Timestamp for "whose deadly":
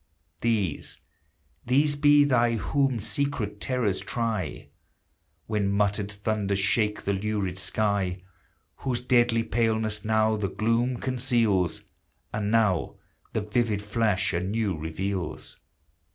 8.77-9.43